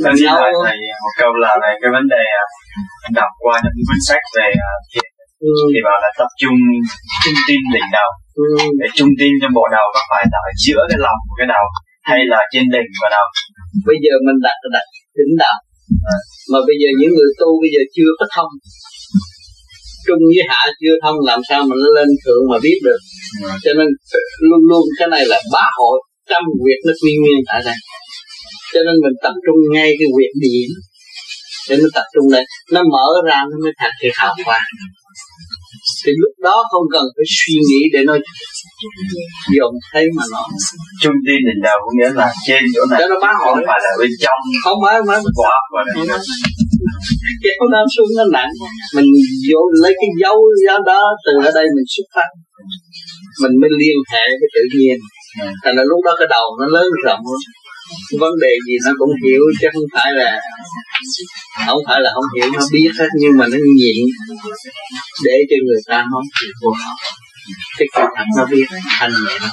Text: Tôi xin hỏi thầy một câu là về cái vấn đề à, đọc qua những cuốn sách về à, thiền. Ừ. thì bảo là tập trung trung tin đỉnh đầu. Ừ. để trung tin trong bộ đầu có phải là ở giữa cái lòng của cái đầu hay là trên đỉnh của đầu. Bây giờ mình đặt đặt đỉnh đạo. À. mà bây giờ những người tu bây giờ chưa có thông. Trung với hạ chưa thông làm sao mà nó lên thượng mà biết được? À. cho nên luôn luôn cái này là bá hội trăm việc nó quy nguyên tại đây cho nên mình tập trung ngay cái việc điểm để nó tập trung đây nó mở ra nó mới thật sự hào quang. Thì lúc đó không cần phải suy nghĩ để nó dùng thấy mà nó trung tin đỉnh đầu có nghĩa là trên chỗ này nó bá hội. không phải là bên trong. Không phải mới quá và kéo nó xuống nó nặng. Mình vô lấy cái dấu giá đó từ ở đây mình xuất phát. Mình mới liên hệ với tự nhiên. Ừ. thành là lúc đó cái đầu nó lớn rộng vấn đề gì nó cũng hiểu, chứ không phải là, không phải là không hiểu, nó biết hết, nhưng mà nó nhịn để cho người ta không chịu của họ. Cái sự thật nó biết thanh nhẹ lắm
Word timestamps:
Tôi 0.00 0.12
xin 0.18 0.28
hỏi 0.38 0.50
thầy 0.64 0.78
một 1.04 1.14
câu 1.20 1.30
là 1.44 1.52
về 1.62 1.72
cái 1.80 1.90
vấn 1.96 2.04
đề 2.14 2.24
à, 2.42 2.44
đọc 3.18 3.32
qua 3.44 3.54
những 3.64 3.78
cuốn 3.86 4.00
sách 4.08 4.24
về 4.36 4.48
à, 4.70 4.72
thiền. 4.90 5.10
Ừ. 5.48 5.52
thì 5.72 5.80
bảo 5.88 5.98
là 6.04 6.10
tập 6.20 6.30
trung 6.42 6.58
trung 7.22 7.38
tin 7.46 7.60
đỉnh 7.74 7.88
đầu. 7.98 8.10
Ừ. 8.42 8.46
để 8.80 8.86
trung 8.98 9.12
tin 9.18 9.32
trong 9.40 9.52
bộ 9.58 9.64
đầu 9.76 9.86
có 9.94 10.00
phải 10.10 10.22
là 10.32 10.38
ở 10.50 10.52
giữa 10.64 10.82
cái 10.90 10.98
lòng 11.06 11.18
của 11.26 11.34
cái 11.40 11.48
đầu 11.54 11.64
hay 12.10 12.20
là 12.32 12.40
trên 12.52 12.64
đỉnh 12.74 12.90
của 12.98 13.10
đầu. 13.16 13.26
Bây 13.88 13.98
giờ 14.04 14.12
mình 14.26 14.38
đặt 14.46 14.56
đặt 14.76 14.86
đỉnh 15.18 15.34
đạo. 15.42 15.58
À. 16.14 16.16
mà 16.52 16.58
bây 16.68 16.76
giờ 16.80 16.88
những 17.00 17.12
người 17.16 17.30
tu 17.40 17.48
bây 17.62 17.70
giờ 17.74 17.82
chưa 17.96 18.10
có 18.18 18.26
thông. 18.34 18.52
Trung 20.06 20.22
với 20.34 20.44
hạ 20.50 20.62
chưa 20.82 20.96
thông 21.02 21.16
làm 21.30 21.40
sao 21.48 21.60
mà 21.68 21.74
nó 21.82 21.88
lên 21.98 22.08
thượng 22.22 22.44
mà 22.50 22.58
biết 22.66 22.78
được? 22.86 23.00
À. 23.50 23.54
cho 23.64 23.72
nên 23.78 23.88
luôn 24.48 24.62
luôn 24.70 24.84
cái 24.98 25.08
này 25.14 25.24
là 25.30 25.38
bá 25.54 25.64
hội 25.78 25.96
trăm 26.30 26.42
việc 26.66 26.80
nó 26.86 26.92
quy 27.02 27.12
nguyên 27.20 27.38
tại 27.48 27.60
đây 27.68 27.78
cho 28.72 28.80
nên 28.86 28.96
mình 29.04 29.16
tập 29.24 29.34
trung 29.44 29.58
ngay 29.74 29.90
cái 29.98 30.08
việc 30.18 30.32
điểm 30.44 30.70
để 31.68 31.74
nó 31.82 31.88
tập 31.96 32.06
trung 32.14 32.26
đây 32.34 32.44
nó 32.74 32.80
mở 32.94 33.06
ra 33.28 33.38
nó 33.50 33.56
mới 33.64 33.72
thật 33.80 33.92
sự 34.00 34.08
hào 34.20 34.34
quang. 34.46 34.70
Thì 36.04 36.12
lúc 36.22 36.34
đó 36.46 36.56
không 36.70 36.86
cần 36.94 37.04
phải 37.14 37.26
suy 37.38 37.56
nghĩ 37.68 37.80
để 37.94 38.00
nó 38.08 38.14
dùng 39.56 39.74
thấy 39.92 40.04
mà 40.16 40.24
nó 40.34 40.42
trung 41.02 41.18
tin 41.26 41.40
đỉnh 41.48 41.62
đầu 41.68 41.78
có 41.84 41.90
nghĩa 41.96 42.12
là 42.20 42.28
trên 42.46 42.62
chỗ 42.74 42.82
này 42.90 43.00
nó 43.10 43.16
bá 43.24 43.30
hội. 43.40 43.54
không 43.54 43.64
phải 43.70 43.80
là 43.86 43.92
bên 44.00 44.12
trong. 44.22 44.40
Không 44.64 44.78
phải 44.84 44.94
mới 45.08 45.20
quá 45.40 45.56
và 45.72 45.82
kéo 47.44 47.62
nó 47.72 47.80
xuống 47.94 48.10
nó 48.18 48.24
nặng. 48.36 48.52
Mình 48.96 49.08
vô 49.48 49.60
lấy 49.82 49.92
cái 50.00 50.10
dấu 50.22 50.36
giá 50.64 50.74
đó 50.90 51.02
từ 51.24 51.32
ở 51.48 51.50
đây 51.58 51.66
mình 51.76 51.88
xuất 51.94 52.06
phát. 52.14 52.30
Mình 53.42 53.54
mới 53.60 53.70
liên 53.80 53.98
hệ 54.12 54.26
với 54.40 54.48
tự 54.56 54.62
nhiên. 54.76 54.98
Ừ. 55.40 55.46
thành 55.62 55.74
là 55.76 55.82
lúc 55.90 56.00
đó 56.06 56.12
cái 56.18 56.28
đầu 56.36 56.46
nó 56.60 56.66
lớn 56.76 56.86
rộng 57.04 57.22
vấn 58.20 58.32
đề 58.42 58.52
gì 58.66 58.74
nó 58.86 58.92
cũng 58.98 59.10
hiểu, 59.24 59.42
chứ 59.60 59.68
không 59.72 59.88
phải 59.94 60.12
là, 60.12 60.40
không 61.66 61.82
phải 61.86 62.00
là 62.04 62.10
không 62.14 62.24
hiểu, 62.36 62.50
nó 62.52 62.66
biết 62.72 62.90
hết, 62.98 63.08
nhưng 63.20 63.36
mà 63.38 63.46
nó 63.52 63.58
nhịn 63.76 63.96
để 65.24 65.36
cho 65.50 65.56
người 65.66 65.80
ta 65.86 66.04
không 66.12 66.26
chịu 66.40 66.52
của 66.60 66.74
họ. 66.80 66.92
Cái 67.78 67.88
sự 67.94 68.02
thật 68.16 68.24
nó 68.36 68.46
biết 68.50 68.66
thanh 68.98 69.10
nhẹ 69.10 69.38
lắm 69.40 69.50